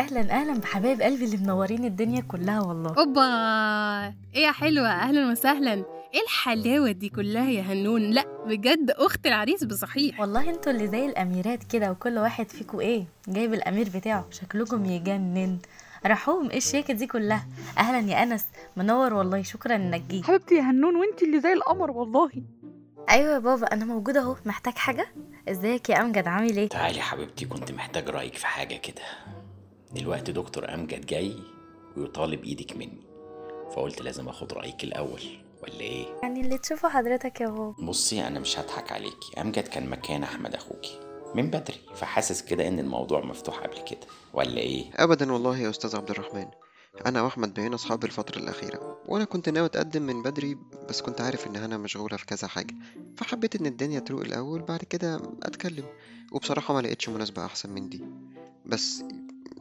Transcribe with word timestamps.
أهلا 0.00 0.30
أهلا 0.30 0.58
بحبايب 0.60 1.02
قلبي 1.02 1.24
اللي 1.24 1.36
منورين 1.36 1.84
الدنيا 1.84 2.20
كلها 2.20 2.60
والله. 2.60 2.94
أوبا! 2.98 3.22
إيه 4.34 4.42
يا 4.42 4.52
حلوة؟ 4.52 4.88
أهلا 4.88 5.30
وسهلا. 5.30 5.72
إيه 6.14 6.22
الحلاوة 6.24 6.90
دي 6.90 7.08
كلها 7.08 7.50
يا 7.50 7.62
هنون؟ 7.62 8.02
لأ 8.10 8.24
بجد 8.46 8.90
اخت 8.90 9.26
العريس 9.26 9.64
بصحيح. 9.64 10.20
والله 10.20 10.50
أنتوا 10.50 10.72
اللي 10.72 10.88
زي 10.88 11.06
الأميرات 11.06 11.64
كده 11.64 11.90
وكل 11.90 12.18
واحد 12.18 12.48
فيكم 12.48 12.80
إيه؟ 12.80 13.04
جايب 13.28 13.54
الأمير 13.54 13.88
بتاعه. 13.94 14.26
شكلكم 14.30 14.84
يجنن 14.84 15.58
رحوم 16.06 16.50
إيه 16.50 16.56
الشياكه 16.56 16.94
دي 16.94 17.06
كلها؟ 17.06 17.46
أهلا 17.78 18.12
يا 18.12 18.22
أنس 18.22 18.44
منور 18.76 19.14
والله 19.14 19.42
شكرا 19.42 19.76
إنك 19.76 20.00
جيت. 20.00 20.24
حبيبتي 20.24 20.54
يا 20.54 20.60
هنون 20.62 20.96
وانت 20.96 21.22
اللي 21.22 21.40
زي 21.40 21.52
القمر 21.52 21.90
والله. 21.90 22.30
أيوه 23.10 23.34
يا 23.34 23.38
بابا 23.38 23.66
أنا 23.66 23.84
موجوده 23.84 24.20
أهو. 24.20 24.36
محتاج 24.46 24.74
حاجة؟ 24.74 25.08
إزيك 25.48 25.90
يا 25.90 26.00
أمجد؟ 26.00 26.28
عامل 26.28 26.56
إيه؟ 26.56 26.68
تعالي 26.68 27.00
حبيبتي 27.00 27.44
كنت 27.44 27.72
محتاج 27.72 28.08
رأيك 28.10 28.34
في 28.34 28.46
حاجة 28.46 28.74
كده. 28.76 29.02
دلوقتي 29.92 30.32
دكتور 30.32 30.74
أمجد 30.74 31.06
جاي 31.06 31.36
ويطالب 31.96 32.44
إيدك 32.44 32.76
مني 32.76 33.06
فقلت 33.74 34.02
لازم 34.02 34.28
أخد 34.28 34.52
رأيك 34.52 34.84
الأول 34.84 35.22
ولا 35.62 35.80
إيه؟ 35.80 36.06
يعني 36.22 36.40
اللي 36.40 36.58
تشوفه 36.58 36.88
حضرتك 36.88 37.40
يا 37.40 37.46
بابا. 37.46 37.74
بصي 37.86 38.26
أنا 38.26 38.40
مش 38.40 38.58
هضحك 38.58 38.92
عليكي. 38.92 39.40
أمجد 39.40 39.68
كان 39.68 39.90
مكان 39.90 40.22
أحمد 40.22 40.54
أخوكي. 40.54 41.00
من 41.34 41.50
بدري 41.50 41.80
فحاسس 41.94 42.42
كده 42.42 42.68
إن 42.68 42.78
الموضوع 42.78 43.24
مفتوح 43.24 43.58
قبل 43.58 43.78
كده 43.90 44.06
ولا 44.34 44.58
إيه؟ 44.58 44.84
ابدا 44.96 45.32
والله 45.32 45.58
يا 45.58 45.70
أستاذ 45.70 45.96
عبد 45.96 46.10
الرحمن. 46.10 46.46
أنا 47.06 47.22
وأحمد 47.22 47.54
بقينا 47.54 47.74
أصحاب 47.74 48.04
الفترة 48.04 48.38
الأخيرة 48.38 48.98
وأنا 49.06 49.24
كنت 49.24 49.48
ناوي 49.48 49.66
أتقدم 49.66 50.02
من 50.02 50.22
بدري 50.22 50.58
بس 50.88 51.00
كنت 51.02 51.20
عارف 51.20 51.46
إن 51.46 51.56
هنا 51.56 51.76
مشغوله 51.78 52.16
في 52.16 52.26
كذا 52.26 52.48
حاجة 52.48 52.74
فحبيت 53.16 53.56
إن 53.56 53.66
الدنيا 53.66 54.00
تروق 54.00 54.20
الأول 54.20 54.62
بعد 54.62 54.78
كده 54.80 55.20
أتكلم 55.42 55.84
وبصراحة 56.32 56.74
ما 56.74 56.80
لقيتش 56.80 57.08
مناسبة 57.08 57.44
أحسن 57.44 57.70
من 57.70 57.88
دي. 57.88 58.04
بس 58.66 59.04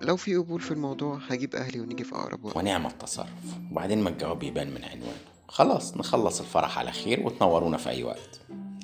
لو 0.02 0.18
في 0.18 0.36
قبول 0.36 0.62
في 0.62 0.72
الموضوع 0.72 1.20
هجيب 1.30 1.56
أهلي 1.56 1.80
ونيجي 1.80 2.04
في 2.04 2.16
أقرب 2.16 2.46
وقت. 2.46 2.58
ونعم 2.58 2.86
التصرف. 2.86 3.30
وبعدين 3.72 4.02
ما 4.04 4.10
الجواب 4.10 4.44
يبان 4.44 4.74
من 4.74 4.84
عنوانه. 4.84 5.18
خلاص 5.48 5.98
نخلص 5.98 6.40
الفرح 6.40 6.80
على 6.80 6.92
خير 6.92 7.26
وتنورونا 7.26 7.78
في 7.78 7.90
أي 7.90 8.04
وقت. 8.04 8.40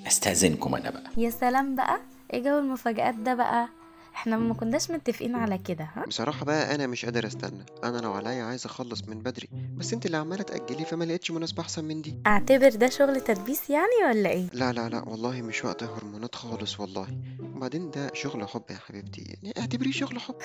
أستأذنكم 0.08 0.76
أنا 0.76 0.90
بقى. 0.90 1.12
يا 1.18 1.30
سلام 1.30 1.76
بقى. 1.76 2.00
إيه 2.34 2.44
جو 2.44 2.60
المفاجآت 2.60 3.16
ده 3.16 3.34
بقى؟ 3.34 3.68
إحنا 4.16 4.38
ما 4.38 4.54
كناش 4.54 4.92
متفقين 4.92 5.36
على 5.36 5.58
كده 5.58 5.88
ها؟ 5.96 6.06
بصراحة 6.08 6.46
بقى 6.46 6.76
أنا 6.76 6.88
مش 6.88 7.06
قادر 7.06 7.28
أستنى. 7.28 7.66
أنا 7.84 7.98
لو 7.98 8.14
عليا 8.14 8.44
عايز 8.44 8.66
أخلص 8.66 9.04
من 9.08 9.20
بدري 9.20 9.50
بس 9.78 9.94
أنت 9.94 10.06
اللي 10.06 10.18
عمالة 10.18 10.44
تأجلي 10.44 10.86
فما 10.86 11.04
لقيتش 11.04 11.32
مناسبة 11.32 11.62
أحسن 11.62 11.86
من 11.86 12.02
دي. 12.02 12.16
أعتبر 12.28 12.70
ده 12.70 12.90
شغل 12.90 13.22
تدبيس 13.22 13.70
يعني 13.70 14.10
ولا 14.10 14.30
إيه؟ 14.30 14.46
لا 14.54 14.72
لا 14.72 14.90
لا 14.90 15.04
والله 15.10 15.42
مش 15.42 15.66
وقت 15.66 15.84
هرمونات 15.84 16.36
خالص 16.36 16.80
والله. 16.80 17.08
وبعدين 17.56 17.92
ده 17.92 18.12
شغل 18.14 18.48
حب 18.48 18.64
يا 18.70 18.76
حبيبتي 18.88 19.22
يعني 19.22 19.54
اعتبريه 19.60 19.92
شغل 19.92 20.20
حب. 20.20 20.36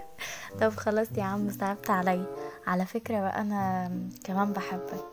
طب 0.60 0.70
خلاص 0.70 1.08
يا 1.16 1.22
عم 1.22 1.50
صعبت 1.50 1.90
عليا. 1.90 2.26
على 2.66 2.86
فكرة 2.86 3.20
بقى 3.20 3.40
أنا 3.40 3.90
كمان 4.24 4.52
بحبك. 4.52 5.04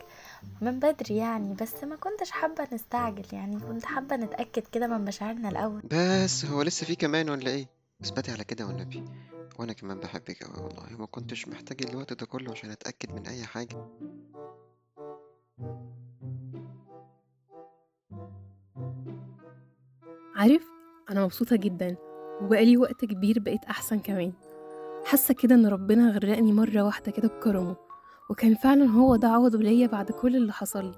من 0.62 0.80
بدري 0.80 1.16
يعني 1.18 1.54
بس 1.54 1.84
ما 1.84 1.96
كنتش 1.96 2.32
حابة 2.32 2.68
نستعجل 2.74 3.26
يعني 3.34 3.60
كنت 3.60 3.86
حابة 3.86 4.16
نتأكد 4.16 4.64
كده 4.72 4.88
من 4.88 5.06
مشاعرنا 5.06 5.50
الأول. 5.50 5.82
بس 5.92 6.46
هو 6.46 6.62
لسه 6.62 6.86
في 6.86 6.96
كمان 6.96 7.30
ولا 7.30 7.52
إيه؟ 7.52 7.68
اثبتي 8.04 8.32
على 8.32 8.44
كده 8.44 8.68
والنبي. 8.68 9.06
وأنا 9.60 9.74
كمان 9.74 10.00
بحبك 10.00 10.44
أوي 10.44 10.64
والله 10.64 10.96
وما 10.96 11.06
كنتش 11.06 11.48
محتاج 11.48 11.86
الوقت 11.90 12.14
ده 12.14 12.26
كله 12.26 12.52
عشان 12.52 12.70
أتأكد 12.70 13.12
من 13.12 13.28
أي 13.28 13.46
حاجة. 13.46 13.78
عارف 20.36 20.64
أنا 21.10 21.24
مبسوطة 21.24 21.56
جدا 21.56 21.96
وبقالي 22.42 22.78
وقت 22.78 23.06
كبير 23.06 23.40
بقيت 23.40 23.66
أحسن 23.66 24.00
كمان. 24.00 24.34
حاسة 25.06 25.34
كده 25.34 25.56
إن 25.56 25.66
ربنا 25.68 26.12
غرقني 26.12 26.52
مرة 26.54 26.82
واحدة 26.82 27.12
كده 27.12 27.28
بكرمه 27.28 27.76
وكان 28.30 28.56
فعلا 28.56 28.86
هو 28.86 29.16
ده 29.16 29.28
عوضه 29.28 29.60
ليا 29.60 29.88
بعد 29.88 30.12
كل 30.12 30.36
اللي 30.36 30.54
حصل 30.54 30.96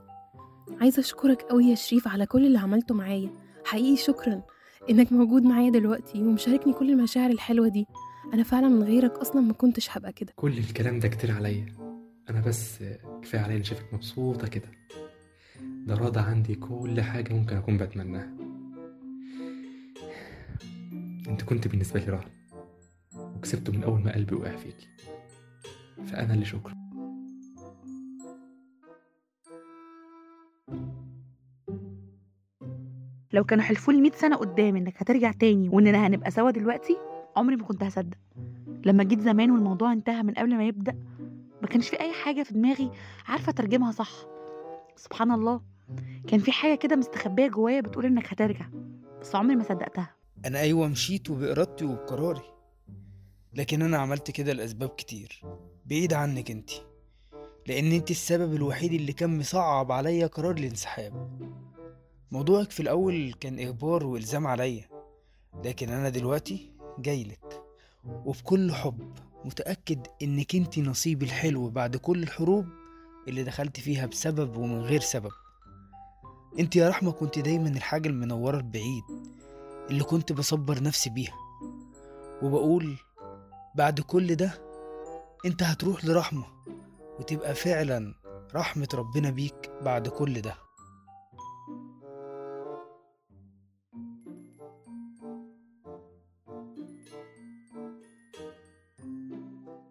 عايزة 0.82 1.00
أشكرك 1.00 1.42
قوي 1.42 1.66
يا 1.66 1.76
شريف 1.76 2.08
على 2.08 2.26
كل 2.26 2.46
اللي 2.46 2.60
عملته 2.60 2.96
معايا. 2.96 3.30
حقيقي 3.66 3.98
شكرا 3.98 4.42
إنك 4.90 5.12
موجود 5.12 5.44
معايا 5.44 5.70
دلوقتي 5.70 6.22
ومشاركني 6.24 6.74
كل 6.74 6.92
المشاعر 6.92 7.30
الحلوة 7.30 7.68
دي. 7.68 7.86
أنا 8.34 8.44
فعلا 8.44 8.68
من 8.68 8.84
غيرك 8.84 9.12
أصلا 9.12 9.42
ما 9.42 9.54
كنتش 9.54 9.98
هبقى 9.98 10.14
كده. 10.14 10.34
كل 10.36 10.58
الكلام 10.58 11.00
ده 11.00 11.08
كتير 11.08 11.32
عليا. 11.32 11.66
أنا 12.30 12.42
بس 12.42 12.84
كفاية 13.22 13.42
عليا 13.42 13.56
اني 13.56 13.64
شايفك 13.64 13.94
مبسوطة 13.94 14.48
كده. 14.48 14.72
ده 15.62 15.96
راضى 15.96 16.20
عندي 16.20 16.56
كل 16.56 17.02
حاجة 17.02 17.34
ممكن 17.34 17.56
أكون 17.58 17.78
بتمناها. 17.78 18.34
أنت 21.28 21.42
كنت 21.42 21.68
بالنسبة 21.68 22.00
لي 22.00 22.06
رهن 22.06 22.30
وكسبته 23.36 23.74
من 23.74 23.84
أول 23.84 24.00
ما 24.02 24.14
قلبي 24.16 24.36
وقع 24.36 24.56
فيكي. 24.56 24.88
فأنا 26.06 26.34
اللي 26.34 26.46
شكرا. 26.46 26.79
لو 33.34 33.44
كانوا 33.44 33.64
حلفوا 33.64 33.94
لي 33.94 34.02
100 34.02 34.12
سنة 34.12 34.36
قدام 34.36 34.76
إنك 34.76 34.94
هترجع 35.02 35.32
تاني 35.32 35.70
واننا 35.70 36.08
هنبقى 36.08 36.32
سوا 36.32 36.52
دلوقتي 36.52 36.98
عمري 37.36 37.56
ما 37.56 37.64
كنت 37.66 37.84
هصدق. 37.84 38.18
لما 38.86 39.04
جيت 39.04 39.20
زمان 39.22 39.52
والموضوع 39.52 39.94
انتهى 39.94 40.24
من 40.24 40.34
قبل 40.34 40.56
ما 40.58 40.68
يبدأ 40.68 40.96
ما 41.62 41.68
كانش 41.68 41.90
في 41.90 42.00
أي 42.00 42.14
حاجة 42.14 42.44
في 42.44 42.54
دماغي 42.54 42.92
عارفة 43.28 43.50
أترجمها 43.50 43.92
صح. 43.92 44.10
سبحان 44.96 45.32
الله. 45.32 45.62
كان 46.28 46.40
في 46.40 46.52
حاجة 46.52 46.76
كده 46.76 46.96
مستخبية 46.96 47.48
جوايا 47.48 47.82
بتقول 47.82 48.06
إنك 48.06 48.34
هترجع 48.34 48.66
بس 49.22 49.36
عمري 49.36 49.56
ما 49.56 49.64
صدقتها. 49.64 50.16
أنا 50.46 50.60
أيوة 50.60 50.88
مشيت 50.88 51.30
وبإرادتي 51.30 51.86
وبقراري 51.86 52.42
لكن 53.54 53.82
أنا 53.82 53.98
عملت 53.98 54.32
كده 54.32 54.54
لأسباب 54.54 54.90
كتير. 54.90 55.42
بعيد 55.86 56.14
عنك 56.14 56.52
أنتي 56.52 56.82
لأن 57.68 57.92
أنتي 57.92 58.14
السبب 58.14 58.54
الوحيد 58.54 58.94
اللي 58.94 59.14
كان 59.14 59.40
مصعب 59.40 59.92
عليا 59.92 60.28
قرار 60.28 60.52
الانسحاب. 60.52 61.30
موضوعك 62.32 62.72
في 62.72 62.80
الأول 62.80 63.34
كان 63.40 63.60
إجبار 63.60 64.06
وإلزام 64.06 64.48
عليا 64.48 64.90
لكن 65.66 65.90
أنا 65.90 66.10
دلوقتي 66.10 66.72
جايلك 67.00 67.62
وبكل 68.26 68.72
حب 68.74 69.14
متأكد 69.46 70.08
إنك 70.22 70.56
انتي 70.56 70.82
نصيبي 70.82 71.26
الحلو 71.26 71.70
بعد 71.70 71.96
كل 71.98 72.24
الحروب 72.24 72.66
اللي 73.28 73.44
دخلت 73.44 73.80
فيها 73.80 74.06
بسبب 74.06 74.58
ومن 74.58 74.80
غير 74.82 75.00
سبب. 75.02 75.32
انتي 76.60 76.80
يا 76.80 76.90
رحمة 76.90 77.12
كنت 77.12 77.40
دايما 77.40 77.70
الحاجة 77.70 78.08
المنورة 78.10 78.58
البعيد 78.58 79.04
اللي 79.90 80.04
كنت 80.04 80.34
بصبر 80.34 80.84
نفسي 80.84 81.10
بيها 81.10 81.36
وبقول 82.42 82.96
بعد 83.76 84.00
كل 84.00 84.36
ده 84.36 84.62
أنت 85.46 85.64
هتروح 85.64 86.06
لرحمة 86.06 86.46
وتبقى 87.20 87.56
فعلا 87.56 88.14
رحمة 88.56 88.88
ربنا 88.94 89.30
بيك 89.30 89.72
بعد 89.82 90.08
كل 90.08 90.42
ده. 90.42 90.56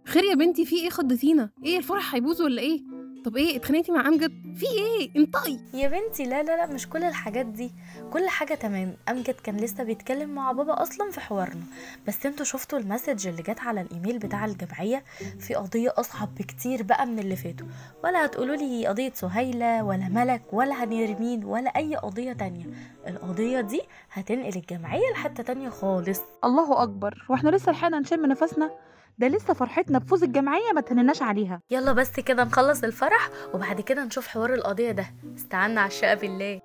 خير 0.08 0.24
يا 0.24 0.34
بنتي 0.34 0.64
في 0.66 0.76
إيه؟ 0.76 0.90
خضتينا 0.90 1.50
إيه 1.64 1.78
الفرح 1.78 2.14
هيبوظ 2.14 2.42
ولا 2.42 2.62
إيه؟ 2.62 2.80
طب 3.24 3.36
إيه 3.36 3.56
اتخانقتي 3.56 3.92
مع 3.92 4.08
أمجد؟ 4.08 4.56
في 4.56 4.66
إيه؟ 4.66 5.10
انطقي. 5.16 5.58
يا 5.74 5.88
بنتي 5.88 6.24
لا 6.24 6.42
لا 6.42 6.56
لا 6.56 6.66
مش 6.66 6.88
كل 6.88 7.04
الحاجات 7.04 7.46
دي. 7.46 7.70
كل 8.12 8.28
حاجة 8.28 8.54
تمام. 8.54 8.94
أمجد 9.08 9.34
كان 9.34 9.56
لسه 9.56 9.84
بيتكلم 9.84 10.30
مع 10.34 10.52
بابا 10.52 10.82
أصلا 10.82 11.10
في 11.10 11.20
حوارنا. 11.20 11.62
بس 12.06 12.26
أنتوا 12.26 12.44
شفتوا 12.44 12.78
المسج 12.78 13.26
اللي 13.26 13.42
جت 13.42 13.60
على 13.60 13.80
الإيميل 13.80 14.18
بتاع 14.18 14.44
الجمعية؟ 14.44 15.04
في 15.40 15.54
قضية 15.54 15.94
أصعب 15.96 16.34
بكتير 16.34 16.82
بقى 16.82 17.06
من 17.06 17.18
اللي 17.18 17.36
فاتوا. 17.36 17.66
ولا 18.04 18.24
هتقولوا 18.24 18.56
لي 18.56 18.86
قضية 18.86 19.12
سهيلة 19.14 19.84
ولا 19.84 20.08
ملك 20.08 20.42
ولا 20.52 20.84
هنرمين 20.84 21.44
ولا 21.44 21.70
أي 21.76 21.96
قضية 21.96 22.32
تانية. 22.32 22.66
القضية 23.06 23.60
دي 23.60 23.80
هتنقل 24.12 24.56
الجمعية 24.56 25.10
لحتة 25.12 25.42
تانية 25.42 25.68
خالص. 25.68 26.20
الله 26.44 26.82
أكبر. 26.82 27.26
وإحنا 27.28 27.50
لسه 27.50 27.72
لحقنا 27.72 27.98
نشم 28.00 28.26
نفسنا؟ 28.26 28.70
ده 29.18 29.28
لسه 29.28 29.54
فرحتنا 29.54 29.98
بفوز 29.98 30.22
الجمعية 30.22 30.72
ما 30.74 30.80
تهنناش 30.80 31.22
عليها. 31.22 31.60
يلا 31.70 31.92
بس 31.92 32.20
كده 32.20 32.44
نخلص 32.44 32.84
الفرح 32.84 33.28
وبعد 33.54 33.80
كده 33.80 34.04
نشوف 34.04 34.26
حوار 34.26 34.54
القضية 34.54 34.90
ده. 34.90 35.06
استعنا 35.36 35.80
على 35.80 35.88
الشقة 35.88 36.14
بالله. 36.14 36.60